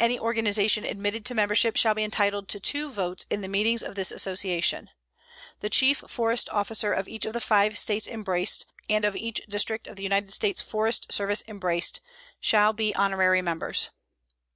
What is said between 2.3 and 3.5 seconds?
to two votes in the